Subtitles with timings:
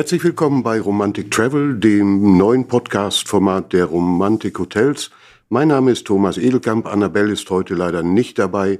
[0.00, 5.10] Herzlich willkommen bei Romantic Travel, dem neuen Podcast-Format der Romantik Hotels.
[5.50, 6.86] Mein Name ist Thomas Edelkamp.
[6.86, 8.78] Annabelle ist heute leider nicht dabei.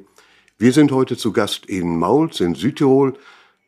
[0.57, 3.19] Wir sind heute zu Gast in Mauls in Südtirol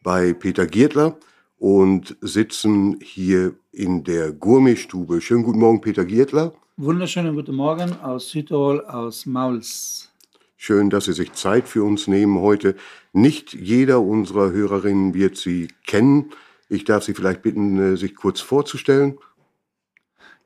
[0.03, 1.19] bei Peter Giertler
[1.59, 5.21] und sitzen hier in der Gourmetstube.
[5.21, 6.55] Schönen guten Morgen, Peter Giertler.
[6.79, 10.11] Wunderschönen guten Morgen aus Südtirol, aus Mauls.
[10.57, 12.77] Schön, dass Sie sich Zeit für uns nehmen heute.
[13.13, 16.33] Nicht jeder unserer Hörerinnen wird Sie kennen.
[16.73, 19.19] Ich darf Sie vielleicht bitten, äh, sich kurz vorzustellen.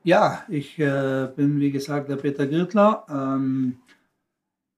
[0.03, 3.77] Ja, ich äh, bin wie gesagt der Peter Gürtler, ähm,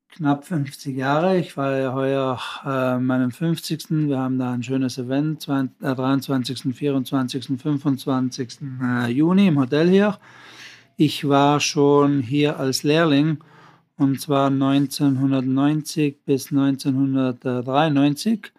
[0.10, 1.40] knapp 50 Jahre.
[1.40, 3.90] Ich war ja heuer äh, meinem 50.
[3.90, 8.60] Wir haben da ein schönes Event, 20, äh, 23., 24., 25.
[9.08, 10.20] Juni im Hotel hier.
[10.98, 13.40] Ich war schon hier als Lehrling
[13.98, 18.52] und zwar 1990 bis 1993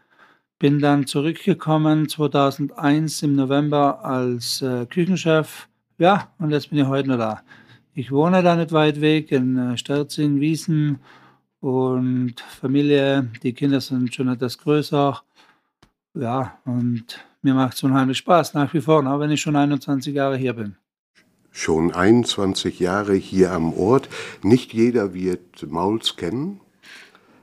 [0.60, 5.68] bin dann zurückgekommen 2001 im November als äh, Küchenchef.
[5.98, 7.42] Ja, und jetzt bin ich heute noch da.
[7.94, 11.00] Ich wohne da nicht weit weg in äh, Wiesen
[11.60, 13.30] und Familie.
[13.42, 15.22] Die Kinder sind schon etwas größer.
[16.14, 20.14] Ja, und mir macht es unheimlich Spaß nach wie vor, auch wenn ich schon 21
[20.14, 20.76] Jahre hier bin.
[21.52, 24.10] Schon 21 Jahre hier am Ort.
[24.42, 26.60] Nicht jeder wird Mauls kennen.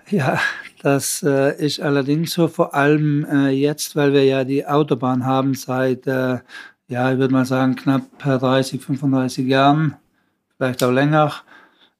[0.10, 0.40] Ja,
[0.82, 5.54] das äh, ist allerdings so, vor allem äh, jetzt, weil wir ja die Autobahn haben
[5.56, 6.40] seit, äh,
[6.88, 9.96] ja, ich würde mal sagen, knapp 30, 35 Jahren,
[10.58, 11.34] vielleicht auch länger.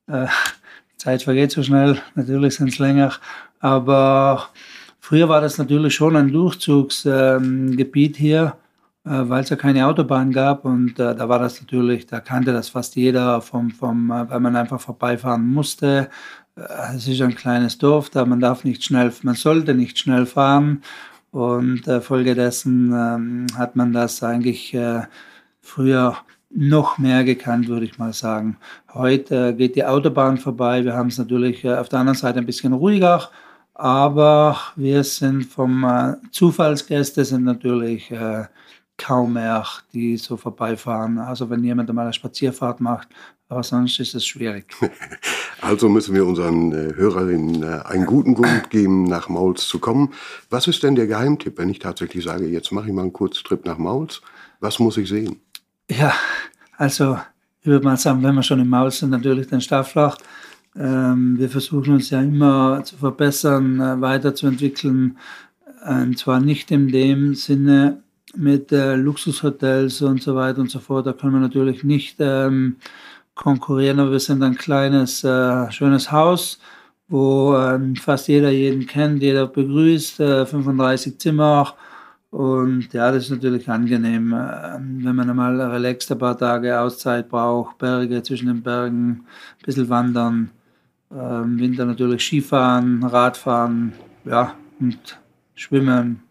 [0.08, 0.28] Äh,
[0.98, 3.14] Zeit vergeht so schnell, natürlich sind es länger,
[3.60, 4.50] aber
[5.00, 8.58] früher war das natürlich schon ein Durchzugsgebiet hier,
[9.06, 10.66] äh, weil es ja keine Autobahn gab.
[10.66, 14.56] Und äh, da war das natürlich, da kannte das fast jeder, vom, vom, weil man
[14.56, 16.10] einfach vorbeifahren musste.
[16.10, 16.47] äh,
[16.96, 20.82] es ist ein kleines Dorf, da man darf nicht schnell, man sollte nicht schnell fahren
[21.32, 25.04] und äh, folgedessen ähm, hat man das eigentlich äh,
[25.62, 26.18] früher
[26.50, 28.58] noch mehr gekannt, würde ich mal sagen.
[28.94, 30.84] Heute äh, geht die Autobahn vorbei.
[30.84, 33.30] Wir haben es natürlich äh, auf der anderen Seite ein bisschen ruhiger,
[33.74, 38.12] aber wir sind vom äh, Zufallsgäste sind natürlich
[38.98, 39.64] kaum mehr,
[39.94, 41.20] die so vorbeifahren.
[41.20, 43.10] Also wenn jemand einmal eine Spazierfahrt macht,
[43.50, 44.66] aber sonst ist es schwierig.
[45.60, 50.14] Also müssen wir unseren äh, Hörerinnen äh, einen guten Grund geben, nach Mauls zu kommen.
[50.52, 53.66] Was ist denn der Geheimtipp, wenn ich tatsächlich sage, jetzt mache ich mal einen Kurztrip
[53.66, 54.22] nach Mauls?
[54.60, 55.42] Was muss ich sehen?
[55.90, 56.14] Ja,
[56.78, 57.18] also
[57.62, 60.20] ich würde mal sagen, wenn wir schon im Mauls sind, natürlich den Stafflach.
[60.76, 65.18] Ähm, wir versuchen uns ja immer zu verbessern, äh, weiterzuentwickeln.
[65.88, 68.04] Und zwar nicht in dem Sinne,
[68.36, 71.08] mit äh, Luxushotels und so weiter und so fort.
[71.08, 72.78] Da können wir natürlich nicht ähm,
[73.38, 76.60] konkurrieren, aber wir sind ein kleines, äh, schönes Haus,
[77.08, 81.76] wo ähm, fast jeder jeden kennt, jeder begrüßt, äh, 35 Zimmer.
[82.30, 87.30] Und ja, das ist natürlich angenehm, äh, wenn man einmal relaxed ein paar Tage Auszeit
[87.30, 90.52] braucht, Berge zwischen den Bergen, ein bisschen wandern,
[91.10, 93.94] im Winter natürlich Skifahren, Radfahren,
[94.26, 95.18] ja, und
[95.56, 96.22] schwimmen,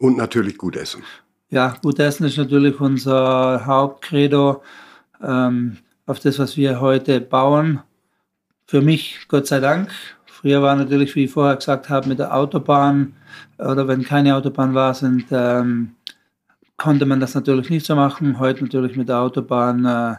[0.00, 1.02] und natürlich gut essen.
[1.50, 4.62] Ja, gut essen ist natürlich unser Hauptcredo
[5.22, 5.76] ähm,
[6.10, 7.80] auf das, was wir heute bauen.
[8.66, 9.90] Für mich, Gott sei Dank.
[10.26, 13.14] Früher war natürlich, wie ich vorher gesagt habe, mit der Autobahn
[13.58, 15.92] oder wenn keine Autobahn war, sind, ähm,
[16.76, 18.40] konnte man das natürlich nicht so machen.
[18.40, 20.16] Heute natürlich mit der Autobahn äh,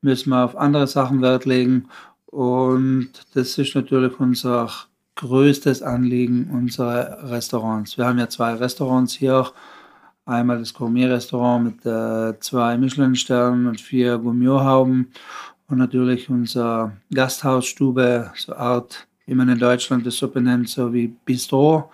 [0.00, 1.88] müssen wir auf andere Sachen Wert legen.
[2.26, 4.70] Und das ist natürlich unser
[5.16, 7.98] größtes Anliegen unserer Restaurants.
[7.98, 9.50] Wir haben ja zwei Restaurants hier.
[10.28, 15.12] Einmal das Gourmet-Restaurant mit äh, zwei Michelin-Sternen und vier Gourmet-Hauben
[15.68, 21.06] und natürlich unser Gasthausstube, so Art, wie man in Deutschland das so benennt, so wie
[21.06, 21.92] Bistro,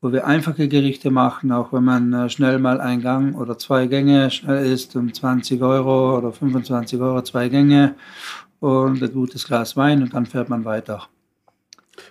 [0.00, 3.86] wo wir einfache Gerichte machen, auch wenn man äh, schnell mal ein Gang oder zwei
[3.86, 7.94] Gänge schnell isst um 20 Euro oder 25 Euro zwei Gänge
[8.58, 11.06] und ein gutes Glas Wein und dann fährt man weiter.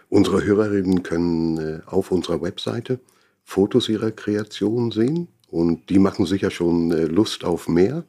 [0.08, 3.02] Unsere Hörerinnen können äh, auf unserer Webseite
[3.44, 8.04] Fotos ihrer Kreation sehen und die machen sicher schon äh, Lust auf mehr.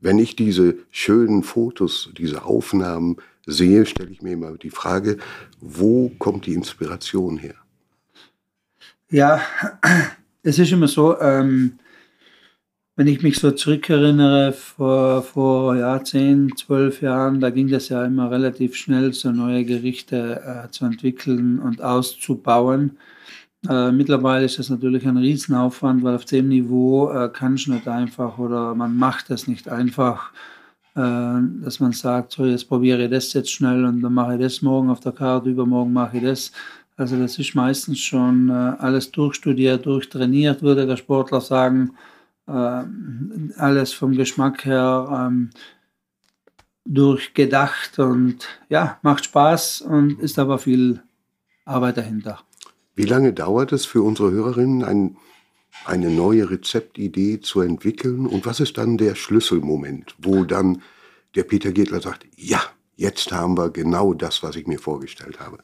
[0.00, 5.18] Wenn ich diese schönen Fotos, diese Aufnahmen sehe, stelle ich mir immer die Frage,
[5.60, 7.54] wo kommt die Inspiration her?
[9.10, 9.40] Ja,
[10.42, 11.78] es ist immer so, ähm,
[12.96, 18.04] wenn ich mich so zurückerinnere, vor, vor ja, 10, 12 Jahren, da ging das ja
[18.04, 22.98] immer relativ schnell, so neue Gerichte äh, zu entwickeln und auszubauen.
[23.68, 27.88] Äh, mittlerweile ist das natürlich ein Riesenaufwand, weil auf dem Niveau äh, kannst du nicht
[27.88, 30.32] einfach oder man macht das nicht einfach,
[30.94, 34.40] äh, dass man sagt, so jetzt probiere ich das jetzt schnell und dann mache ich
[34.40, 36.52] das morgen auf der Karte, übermorgen mache ich das.
[36.96, 41.92] Also das ist meistens schon äh, alles durchstudiert, durchtrainiert, würde der Sportler sagen.
[42.48, 42.82] äh,
[43.58, 45.50] alles vom Geschmack her ähm,
[46.84, 51.02] durchgedacht und ja, macht Spaß und ist aber viel
[51.64, 52.40] Arbeit dahinter.
[52.96, 55.16] Wie lange dauert es für unsere Hörerinnen, ein,
[55.84, 58.26] eine neue Rezeptidee zu entwickeln?
[58.26, 60.82] Und was ist dann der Schlüsselmoment, wo dann
[61.34, 62.60] der Peter Gedler sagt, ja,
[62.96, 65.58] jetzt haben wir genau das, was ich mir vorgestellt habe?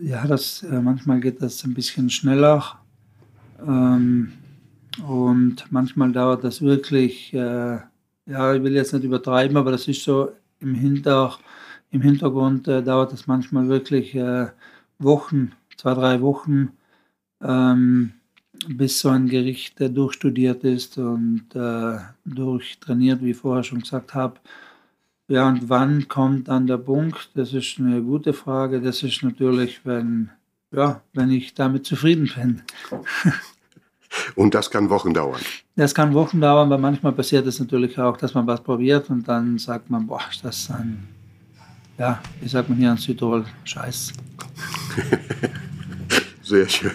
[0.00, 2.80] Ja, das, äh, manchmal geht das ein bisschen schneller.
[3.60, 4.32] Ähm,
[5.04, 7.78] und manchmal dauert das wirklich, äh,
[8.26, 10.30] ja, ich will jetzt nicht übertreiben, aber das ist so
[10.60, 11.36] im, Hinter,
[11.90, 14.46] im Hintergrund äh, dauert das manchmal wirklich äh,
[15.00, 16.70] Wochen, zwei, drei Wochen,
[17.42, 18.12] ähm,
[18.68, 24.14] bis so ein Gericht äh, durchstudiert ist und äh, durchtrainiert, wie ich vorher schon gesagt
[24.14, 24.40] habe.
[25.28, 27.30] Ja, und wann kommt dann der Punkt?
[27.34, 28.80] Das ist eine gute Frage.
[28.80, 30.30] Das ist natürlich, wenn,
[30.70, 32.62] ja, wenn ich damit zufrieden bin.
[34.36, 35.40] Und das kann Wochen dauern.
[35.76, 39.26] Das kann Wochen dauern, weil manchmal passiert es natürlich auch, dass man was probiert und
[39.26, 41.08] dann sagt man, boah, ist das ein,
[41.98, 44.12] ja, wie sagt man hier in Südtirol, Scheiß.
[46.44, 46.92] Sehr schön.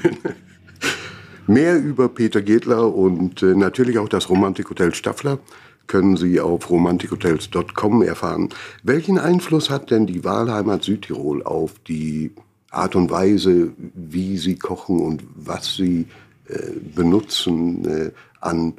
[1.48, 5.40] Mehr über Peter Gedler und äh, natürlich auch das Romantikhotel Staffler
[5.88, 8.50] können Sie auf romantikhotels.com erfahren.
[8.84, 12.31] Welchen Einfluss hat denn die Wahlheimat Südtirol auf die
[12.69, 16.06] Art und Weise, wie Sie kochen und was Sie
[16.48, 18.75] äh, benutzen äh, an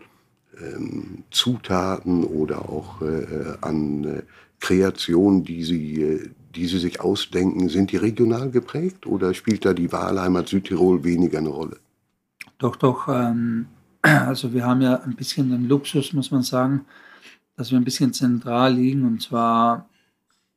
[0.62, 4.22] ähm, Zutaten oder auch äh, an
[4.61, 9.93] Kreationen, die sie, die sie sich ausdenken, sind die regional geprägt oder spielt da die
[9.93, 11.79] Wahlheimat Südtirol weniger eine Rolle?
[12.58, 13.08] Doch, doch.
[13.08, 13.67] Ähm,
[14.02, 16.85] also wir haben ja ein bisschen den Luxus, muss man sagen,
[17.56, 19.88] dass wir ein bisschen zentral liegen und zwar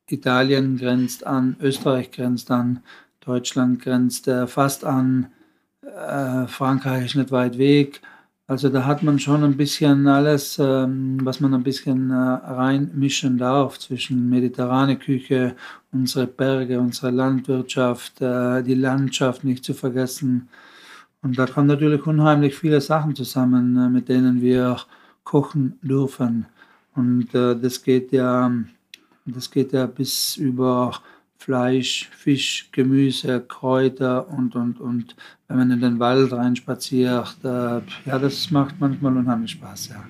[0.07, 2.81] Italien grenzt an, Österreich grenzt an,
[3.21, 5.27] Deutschland grenzt äh, fast an,
[5.81, 8.01] äh, Frankreich ist nicht weit weg.
[8.45, 13.37] Also da hat man schon ein bisschen alles, ähm, was man ein bisschen äh, reinmischen
[13.37, 15.55] darf zwischen mediterrane Küche,
[15.93, 20.49] unsere Berge, unsere Landwirtschaft, äh, die Landschaft nicht zu vergessen.
[21.21, 24.77] Und da kommen natürlich unheimlich viele Sachen zusammen, äh, mit denen wir
[25.23, 26.45] kochen dürfen.
[26.95, 28.51] Und das geht ja,
[29.25, 30.91] das geht ja bis über
[31.43, 35.15] Fleisch, Fisch, Gemüse, Kräuter und, und, und
[35.49, 40.05] wenn man in den Wald reinspaziert, äh, ja, das macht manchmal unheimlich Spaß, ja.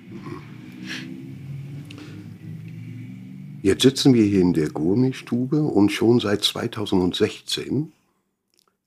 [3.64, 7.92] Jetzt sitzen wir hier in der Gourmetstube und schon seit 2016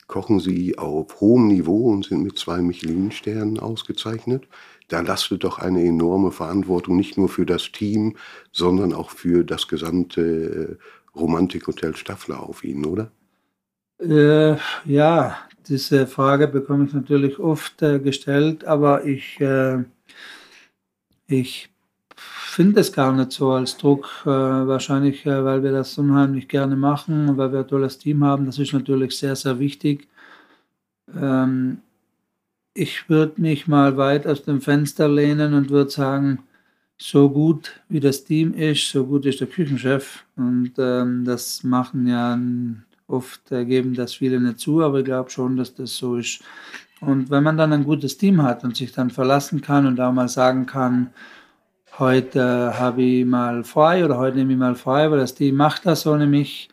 [0.06, 4.46] kochen Sie auf hohem Niveau und sind mit zwei Michelin-Sternen ausgezeichnet.
[4.86, 8.16] Da lastet doch eine enorme Verantwortung nicht nur für das Team,
[8.52, 10.76] sondern auch für das gesamte äh,
[11.16, 13.10] Romantikhotel Staffler auf Ihnen, oder?
[13.98, 19.84] Äh, ja, diese Frage bekomme ich natürlich oft äh, gestellt, aber ich, äh,
[21.26, 21.70] ich
[22.14, 24.08] finde es gar nicht so als Druck.
[24.24, 28.46] Äh, wahrscheinlich, äh, weil wir das unheimlich gerne machen weil wir ein tolles Team haben.
[28.46, 30.08] Das ist natürlich sehr, sehr wichtig.
[31.14, 31.78] Ähm,
[32.74, 36.40] ich würde mich mal weit aus dem Fenster lehnen und würde sagen,
[36.98, 40.24] so gut wie das Team ist, so gut ist der Küchenchef.
[40.36, 42.38] Und ähm, das machen ja
[43.08, 46.42] oft, äh, geben das viele nicht zu, aber ich glaube schon, dass das so ist.
[47.00, 50.12] Und wenn man dann ein gutes Team hat und sich dann verlassen kann und auch
[50.12, 51.10] mal sagen kann,
[51.98, 55.86] heute habe ich mal frei oder heute nehme ich mal frei, weil das Team macht
[55.86, 56.68] das ohne mich,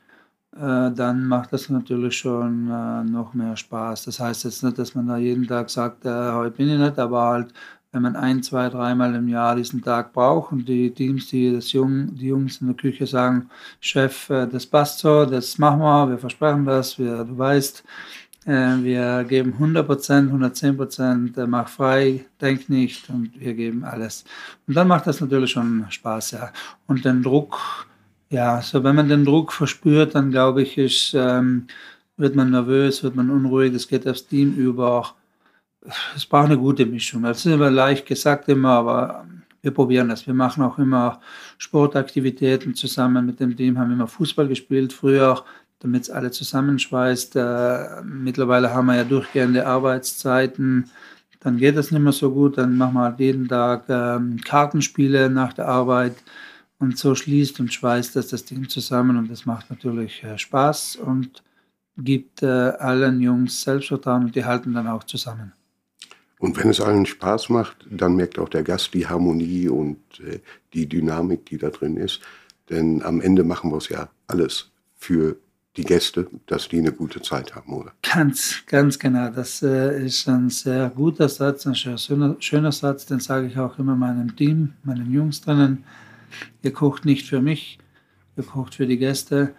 [0.55, 4.05] äh, dann macht das natürlich schon äh, noch mehr Spaß.
[4.05, 6.99] Das heißt jetzt nicht, dass man da jeden Tag sagt, äh, heute bin ich nicht,
[6.99, 7.53] aber halt
[7.93, 11.71] wenn man ein, zwei, dreimal im Jahr diesen Tag braucht und die Teams, die, das
[11.71, 16.09] Jung, die Jungs in der Küche sagen, Chef, äh, das passt so, das machen wir,
[16.09, 17.83] wir versprechen das, wir, du weißt,
[18.45, 23.83] äh, wir geben 100 Prozent, 110 Prozent, äh, mach frei, denk nicht und wir geben
[23.83, 24.25] alles.
[24.67, 26.51] Und dann macht das natürlich schon Spaß, ja.
[26.87, 27.87] Und den Druck,
[28.29, 31.67] ja, so wenn man den Druck verspürt, dann glaube ich, ist, ähm,
[32.17, 35.13] wird man nervös, wird man unruhig, das geht aufs Team über
[36.15, 37.23] es braucht eine gute Mischung.
[37.23, 39.25] Das ist immer leicht gesagt immer, aber
[39.61, 40.27] wir probieren das.
[40.27, 41.21] Wir machen auch immer
[41.57, 45.43] Sportaktivitäten zusammen mit dem Team, haben immer Fußball gespielt früher,
[45.79, 47.35] damit es alle zusammenschweißt.
[47.35, 50.89] Äh, mittlerweile haben wir ja durchgehende Arbeitszeiten.
[51.39, 52.57] Dann geht das nicht mehr so gut.
[52.57, 56.15] Dann machen wir halt jeden Tag ähm, Kartenspiele nach der Arbeit.
[56.79, 59.17] Und so schließt und schweißt das das Team zusammen.
[59.17, 61.43] Und das macht natürlich äh, Spaß und
[61.97, 65.53] gibt äh, allen Jungs Selbstvertrauen und die halten dann auch zusammen.
[66.43, 70.39] Und wenn es allen Spaß macht, dann merkt auch der Gast die Harmonie und äh,
[70.73, 72.19] die Dynamik, die da drin ist.
[72.69, 75.37] Denn am Ende machen wir es ja alles für
[75.77, 77.93] die Gäste, dass die eine gute Zeit haben, oder?
[78.01, 79.29] Ganz, ganz genau.
[79.29, 83.79] Das äh, ist ein sehr guter Satz, ein schöner, schöner Satz, den sage ich auch
[83.79, 85.85] immer meinem Team, meinen Jungs drinnen.
[86.61, 87.79] Ihr kocht nicht für mich,
[88.35, 89.55] ihr kocht für die Gäste.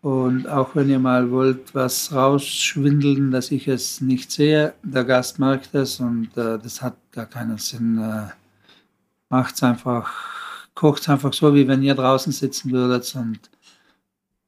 [0.00, 5.38] Und auch wenn ihr mal wollt, was rausschwindeln, dass ich es nicht sehe, der Gast
[5.38, 7.98] merkt es und äh, das hat gar keinen Sinn.
[7.98, 13.40] Äh, es einfach, kocht es einfach so, wie wenn ihr draußen sitzen würdet und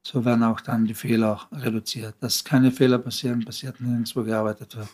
[0.03, 2.15] so werden auch dann die Fehler reduziert.
[2.21, 4.87] Dass keine Fehler passieren, passiert nirgends, wo gearbeitet wird.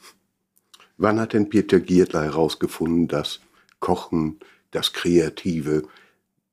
[0.97, 3.39] Wann hat denn Peter Giertler herausgefunden, dass
[3.79, 4.39] Kochen,
[4.71, 5.83] das Kreative,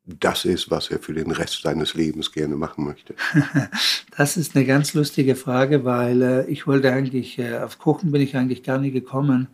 [0.07, 3.15] das ist, was er für den Rest seines Lebens gerne machen möchte?
[4.17, 8.21] das ist eine ganz lustige Frage, weil äh, ich wollte eigentlich, äh, auf Kochen bin
[8.21, 9.49] ich eigentlich gar nicht gekommen,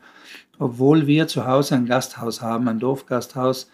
[0.59, 3.71] obwohl wir zu Hause ein Gasthaus haben, ein Dorfgasthaus.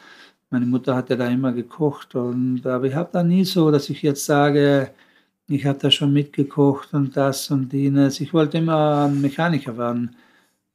[0.51, 3.91] Meine Mutter hat ja da immer gekocht und aber ich habe da nie so, dass
[3.91, 4.93] ich jetzt sage,
[5.49, 8.21] ich habe da schon mitgekocht und das und jenes.
[8.21, 10.17] Ich wollte immer Mechaniker werden.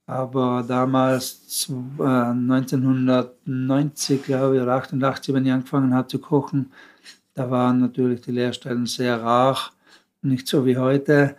[0.05, 1.67] Aber damals,
[1.99, 6.71] 1990, äh, glaube ich, oder 88, wenn ich angefangen habe zu kochen,
[7.33, 9.57] da waren natürlich die Lehrstellen sehr rar,
[10.21, 11.37] nicht so wie heute.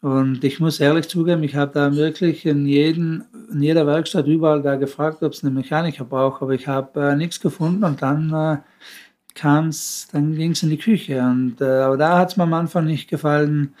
[0.00, 4.62] Und ich muss ehrlich zugeben, ich habe da wirklich in, jeden, in jeder Werkstatt überall
[4.62, 8.32] da gefragt, ob es einen Mechaniker braucht, aber ich habe äh, nichts gefunden und dann
[8.32, 8.58] äh,
[9.34, 11.20] kam's, dann ging es in die Küche.
[11.22, 13.74] Und, äh, aber da hat es mir am Anfang nicht gefallen.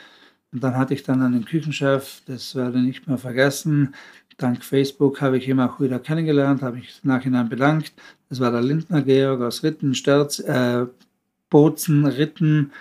[0.52, 3.94] Und dann hatte ich dann einen Küchenchef, das werde ich nicht mehr vergessen.
[4.36, 7.92] Dank Facebook habe ich ihn auch wieder kennengelernt, habe ich im Nachhinein bedankt.
[8.28, 10.86] Das war der Lindner Georg aus Ritten, Sterz, äh,
[11.50, 12.72] Bozen, Ritten.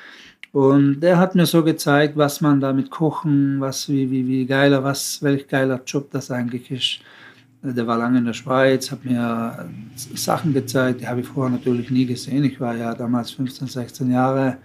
[0.52, 4.84] Und der hat mir so gezeigt, was man damit kochen, was, wie, wie, wie geiler,
[4.84, 7.00] was, welch geiler Job das eigentlich ist.
[7.64, 11.90] Der war lange in der Schweiz, hat mir Sachen gezeigt, die habe ich vorher natürlich
[11.90, 12.44] nie gesehen.
[12.44, 14.58] Ich war ja damals 15, 16 Jahre.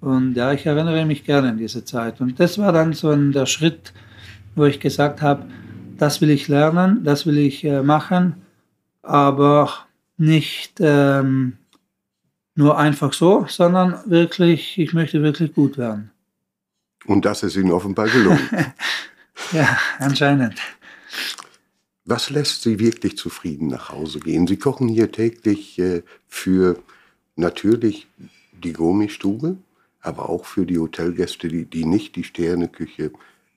[0.00, 2.20] Und ja, ich erinnere mich gerne an diese Zeit.
[2.20, 3.92] Und das war dann so der Schritt,
[4.54, 5.44] wo ich gesagt habe,
[5.98, 8.42] das will ich lernen, das will ich äh, machen,
[9.02, 9.86] aber
[10.16, 11.58] nicht ähm,
[12.54, 16.10] nur einfach so, sondern wirklich, ich möchte wirklich gut werden.
[17.06, 18.48] Und das ist Ihnen offenbar gelungen.
[19.52, 20.60] ja, anscheinend.
[22.04, 24.46] Was lässt Sie wirklich zufrieden nach Hause gehen?
[24.46, 26.78] Sie kochen hier täglich äh, für
[27.36, 28.08] natürlich
[28.52, 29.56] die Gourmetstube,
[30.00, 33.12] aber auch für die Hotelgäste, die, die nicht die Sterneküche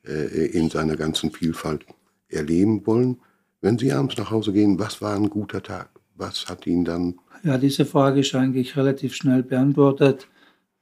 [0.05, 1.85] äh, in seiner ganzen Vielfalt
[2.31, 3.17] erleben wollen.
[3.61, 5.89] Wenn Sie abends nach Hause gehen, was war ein guter Tag?
[6.15, 7.19] Was hat Ihnen dann.
[7.43, 10.27] Ja, diese Frage ist eigentlich relativ schnell beantwortet.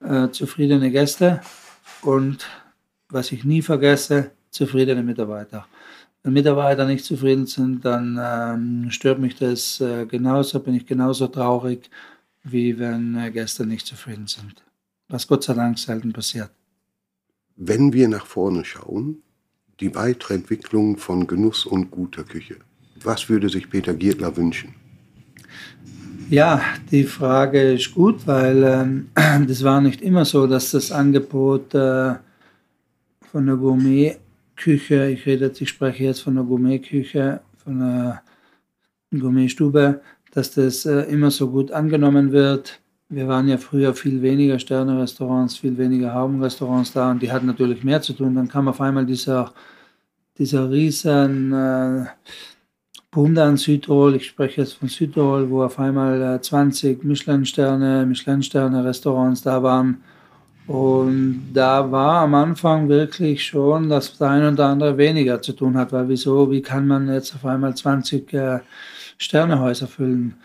[0.02, 1.42] Äh, zufriedene Gäste
[2.02, 2.48] und,
[3.10, 5.68] was ich nie vergesse, zufriedene Mitarbeiter.
[6.24, 11.28] Wenn Mitarbeiter nicht zufrieden sind, dann ähm, stört mich das äh, genauso, bin ich genauso
[11.28, 11.90] traurig,
[12.44, 14.64] wie wenn äh, Gäste nicht zufrieden sind.
[15.10, 16.52] Was Gott sei Dank selten passiert.
[17.56, 19.22] Wenn wir nach vorne schauen,
[19.80, 22.58] die weitere Entwicklung von Genuss und guter Küche.
[23.04, 24.76] Was würde sich Peter Giertler wünschen?
[26.30, 29.10] Ja, die Frage ist gut, weil ähm,
[29.48, 32.16] das war nicht immer so, dass das Angebot äh,
[33.32, 34.18] von der Gourmet
[34.60, 38.22] Küche, ich rede jetzt, ich spreche jetzt von der Gourmetküche, von der
[39.18, 42.82] Gourmetstube, dass das äh, immer so gut angenommen wird.
[43.12, 47.84] Wir waren ja früher viel weniger Sterne-Restaurants, viel weniger Haubenrestaurants da und die hatten natürlich
[47.84, 48.36] mehr zu tun.
[48.36, 49.52] Dann kam auf einmal dieser,
[50.38, 52.06] dieser riesen äh,
[53.12, 58.06] Boom da in Südtirol, ich spreche jetzt von Südtirol, wo auf einmal äh, 20 Michelin-Sterne,
[58.06, 60.04] Michelin-Sterne-Restaurants da waren
[60.68, 65.76] und da war am Anfang wirklich schon, dass der ein oder andere weniger zu tun
[65.76, 68.60] hat, weil wieso, wie kann man jetzt auf einmal 20 äh,
[69.18, 70.36] Sternehäuser füllen?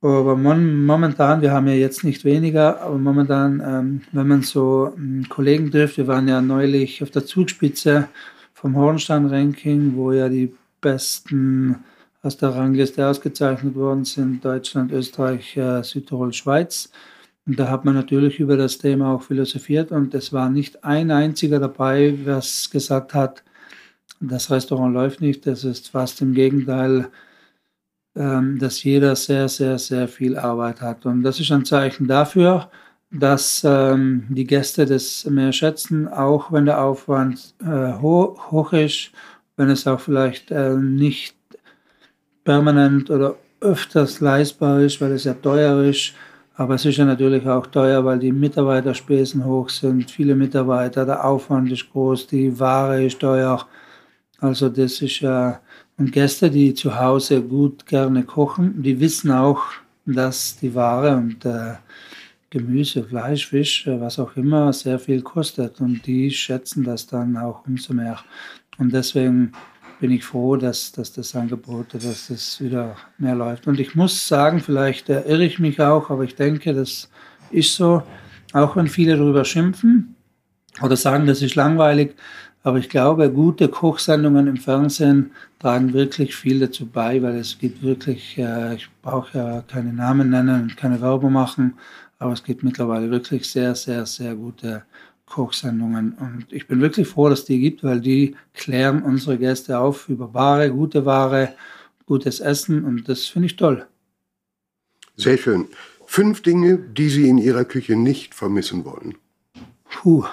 [0.00, 5.26] Aber momentan, wir haben ja jetzt nicht weniger, aber momentan, ähm, wenn man so ähm,
[5.28, 8.08] Kollegen trifft, wir waren ja neulich auf der Zugspitze
[8.54, 11.84] vom Hornstein-Ranking, wo ja die besten
[12.22, 16.90] aus der Rangliste ausgezeichnet worden sind, Deutschland, Österreich, äh, Südtirol, Schweiz.
[17.46, 21.10] Und da hat man natürlich über das Thema auch philosophiert und es war nicht ein
[21.10, 23.42] einziger dabei, was gesagt hat,
[24.20, 25.46] das Restaurant läuft nicht.
[25.46, 27.08] Das ist fast im Gegenteil,
[28.58, 31.06] dass jeder sehr, sehr, sehr viel Arbeit hat.
[31.06, 32.70] Und das ist ein Zeichen dafür,
[33.10, 39.12] dass ähm, die Gäste das mehr schätzen, auch wenn der Aufwand äh, hoch, hoch ist,
[39.56, 41.36] wenn es auch vielleicht äh, nicht
[42.44, 46.14] permanent oder öfters leistbar ist, weil es ja teuer ist
[46.58, 51.24] aber es ist ja natürlich auch teuer, weil die Mitarbeiterspesen hoch sind, viele Mitarbeiter, der
[51.24, 53.64] Aufwand ist groß, die Ware ist teuer.
[54.40, 55.60] Also das ist ja,
[55.98, 59.62] und Gäste, die zu Hause gut gerne kochen, die wissen auch,
[60.06, 61.74] dass die Ware und äh,
[62.50, 65.80] Gemüse, Fleisch, Fisch, äh, was auch immer, sehr viel kostet.
[65.80, 68.18] Und die schätzen das dann auch umso mehr.
[68.78, 69.52] Und deswegen
[70.00, 73.66] bin ich froh, dass, dass das Angebot, dass das wieder mehr läuft.
[73.66, 77.10] Und ich muss sagen, vielleicht irre ich mich auch, aber ich denke, das
[77.50, 78.02] ist so,
[78.52, 80.14] auch wenn viele darüber schimpfen
[80.80, 82.14] oder sagen, das ist langweilig,
[82.68, 87.82] aber ich glaube, gute Kochsendungen im Fernsehen tragen wirklich viel dazu bei, weil es gibt
[87.82, 91.78] wirklich, äh, ich brauche ja keine Namen nennen und keine Werbung machen,
[92.18, 94.82] aber es gibt mittlerweile wirklich sehr, sehr, sehr gute
[95.24, 96.12] Kochsendungen.
[96.20, 100.34] Und ich bin wirklich froh, dass die gibt, weil die klären unsere Gäste auf über
[100.34, 101.54] Ware, gute Ware,
[102.04, 103.86] gutes Essen und das finde ich toll.
[105.16, 105.68] Sehr schön.
[106.04, 109.14] Fünf Dinge, die Sie in Ihrer Küche nicht vermissen wollen.
[109.88, 110.26] Puh,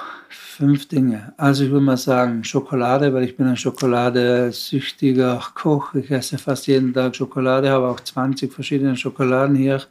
[0.56, 1.34] fünf Dinge.
[1.38, 5.94] Also ich würde mal sagen Schokolade, weil ich bin ein schokoladesüchtiger Koch.
[5.96, 9.82] Ich esse fast jeden Tag Schokolade, habe auch 20 verschiedene Schokoladen hier.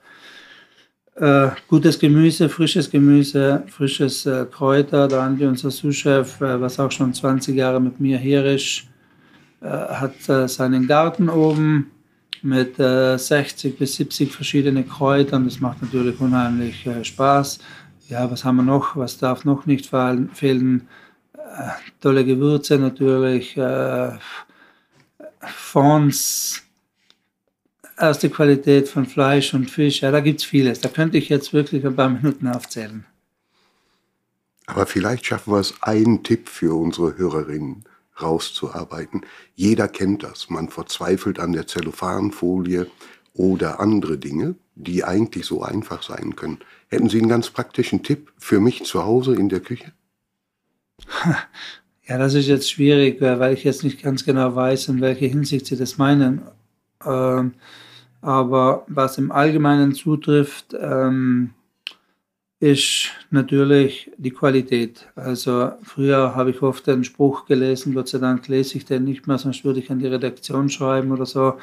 [1.17, 5.07] Äh, gutes Gemüse, frisches Gemüse, frisches äh, Kräuter.
[5.07, 8.85] Der Andi, unser Sous-Chef, äh, was auch schon 20 Jahre mit mir hier ist,
[9.61, 11.91] äh, hat äh, seinen Garten oben
[12.43, 15.45] mit 60 äh, bis 70 verschiedenen Kräutern.
[15.45, 17.59] Das macht natürlich unheimlich Spaß.
[18.09, 18.97] Ja, was haben wir noch?
[18.97, 20.89] Was darf noch nicht fehlen?
[22.01, 23.57] tolle Gewürze natürlich,
[25.41, 26.63] Fonds,
[27.99, 30.03] erste Qualität von Fleisch und Fisch.
[30.03, 30.81] Ja, da gibt es vieles.
[30.81, 33.05] Da könnte ich jetzt wirklich ein paar Minuten aufzählen.
[34.67, 37.85] Aber vielleicht schaffen wir es, einen Tipp für unsere Hörerinnen
[38.21, 39.23] rauszuarbeiten.
[39.55, 40.49] Jeder kennt das.
[40.49, 42.87] Man verzweifelt an der Zellophanfolie
[43.35, 46.59] oder andere Dinge, die eigentlich so einfach sein können.
[46.89, 49.93] Hätten Sie einen ganz praktischen Tipp für mich zu Hause in der Küche?
[52.07, 55.65] Ja, das ist jetzt schwierig, weil ich jetzt nicht ganz genau weiß, in welcher Hinsicht
[55.65, 56.43] Sie das meinen.
[57.03, 57.55] Ähm,
[58.21, 61.55] aber was im Allgemeinen zutrifft, ähm,
[62.61, 65.07] ist natürlich die Qualität.
[65.17, 69.27] Also früher habe ich oft einen Spruch gelesen, Gott sei Dank lese ich den nicht
[69.27, 71.59] mehr, sonst würde ich an die Redaktion schreiben oder so.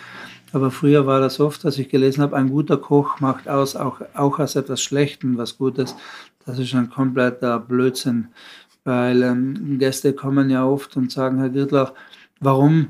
[0.53, 4.01] Aber früher war das oft, dass ich gelesen habe, ein guter Koch macht aus, auch,
[4.13, 5.95] auch aus etwas Schlechtem was Gutes.
[6.45, 8.27] Das ist ein kompletter Blödsinn,
[8.83, 11.93] weil ähm, Gäste kommen ja oft und sagen, Herr Girtlach,
[12.39, 12.87] warum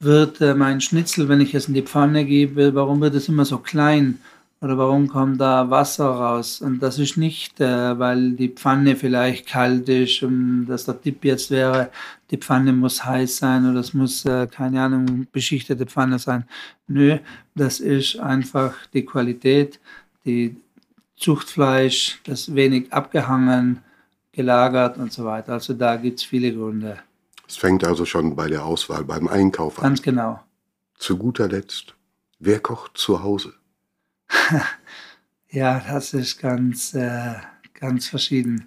[0.00, 3.44] wird äh, mein Schnitzel, wenn ich es in die Pfanne gebe, warum wird es immer
[3.44, 4.18] so klein?
[4.60, 6.60] Oder warum kommt da Wasser raus?
[6.60, 11.24] Und das ist nicht, äh, weil die Pfanne vielleicht kalt ist und dass der Tipp
[11.24, 11.90] jetzt wäre,
[12.32, 16.44] die Pfanne muss heiß sein oder es muss, äh, keine Ahnung, beschichtete Pfanne sein.
[16.88, 17.18] Nö,
[17.54, 19.78] das ist einfach die Qualität,
[20.24, 20.56] die
[21.16, 23.78] Zuchtfleisch, das wenig abgehangen,
[24.32, 25.52] gelagert und so weiter.
[25.52, 26.98] Also da gibt es viele Gründe.
[27.46, 29.84] Es fängt also schon bei der Auswahl, beim Einkauf an.
[29.84, 30.40] Ganz genau.
[30.96, 31.94] Zu guter Letzt,
[32.40, 33.54] wer kocht zu Hause?
[35.50, 37.34] ja, das ist ganz, äh,
[37.74, 38.66] ganz verschieden.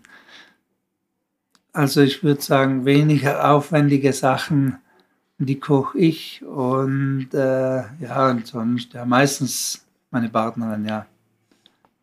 [1.74, 4.78] Also ich würde sagen, weniger aufwendige Sachen,
[5.38, 11.06] die koche ich und äh, ja, und sonst ja meistens meine Partnerin, ja.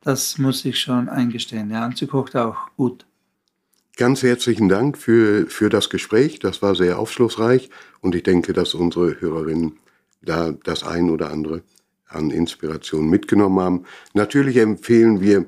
[0.00, 1.84] Das muss ich schon eingestehen, ja.
[1.84, 3.04] Und sie kocht auch gut.
[3.96, 6.38] Ganz herzlichen Dank für, für das Gespräch.
[6.38, 7.68] Das war sehr aufschlussreich
[8.00, 9.76] und ich denke, dass unsere Hörerinnen
[10.22, 11.62] da das ein oder andere
[12.08, 13.84] an Inspiration mitgenommen haben.
[14.14, 15.46] Natürlich empfehlen wir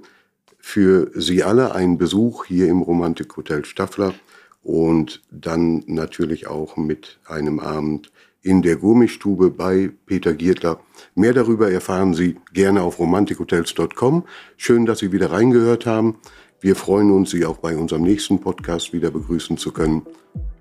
[0.59, 4.14] für Sie alle einen Besuch hier im Romantik Hotel Staffler
[4.62, 10.81] und dann natürlich auch mit einem Abend in der Gourmetstube bei Peter Giertler.
[11.14, 14.25] Mehr darüber erfahren Sie gerne auf romantikhotels.com.
[14.57, 16.16] Schön, dass Sie wieder reingehört haben.
[16.61, 20.03] Wir freuen uns, Sie auch bei unserem nächsten Podcast wieder begrüßen zu können.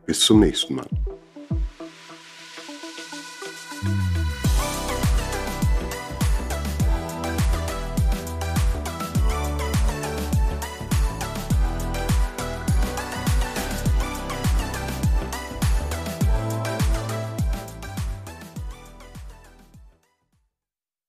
[0.06, 0.88] Bis zum nächsten Mal.